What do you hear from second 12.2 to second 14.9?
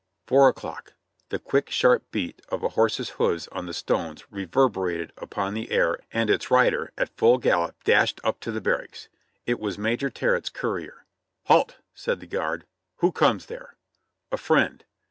guard. "Who comes there?" "A friend."